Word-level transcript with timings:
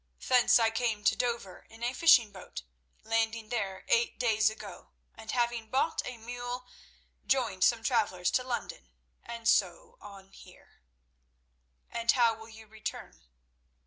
Thence 0.27 0.57
I 0.57 0.71
came 0.71 1.03
to 1.03 1.15
Dover 1.15 1.67
in 1.69 1.83
a 1.83 1.93
fishing 1.93 2.31
boat, 2.31 2.63
landing 3.03 3.49
there 3.49 3.85
eight 3.87 4.17
days 4.17 4.49
ago, 4.49 4.89
and 5.13 5.29
having 5.29 5.69
bought 5.69 6.01
a 6.05 6.17
mule, 6.17 6.65
joined 7.27 7.63
some 7.63 7.83
travellers 7.83 8.31
to 8.31 8.43
London, 8.43 8.89
and 9.23 9.47
so 9.47 9.99
on 10.01 10.31
here." 10.31 10.81
"And 11.91 12.11
how 12.11 12.33
will 12.33 12.49
you 12.49 12.65
return?" 12.65 13.21